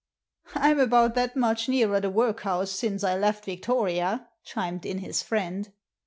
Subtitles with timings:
[0.55, 5.71] "I'm about that much nearer the workhouse since I left Victoria," chimed in his friend.